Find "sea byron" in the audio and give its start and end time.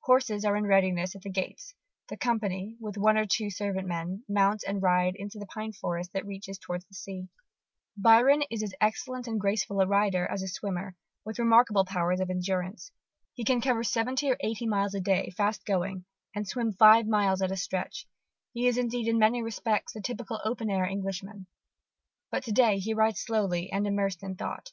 6.94-8.42